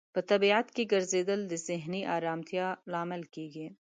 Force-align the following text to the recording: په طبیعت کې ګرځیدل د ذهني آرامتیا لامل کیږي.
په 0.15 0.19
طبیعت 0.29 0.67
کې 0.75 0.89
ګرځیدل 0.93 1.39
د 1.47 1.53
ذهني 1.67 2.01
آرامتیا 2.17 2.67
لامل 2.91 3.23
کیږي. 3.35 3.67